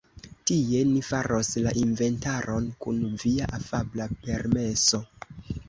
Tie, 0.51 0.79
ni 0.93 1.03
faros 1.09 1.51
la 1.65 1.73
inventaron, 1.83 2.71
kun 2.87 3.05
via 3.27 3.53
afabla 3.61 4.11
permeso. 4.27 5.05